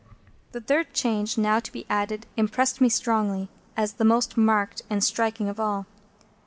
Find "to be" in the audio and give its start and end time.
1.59-1.85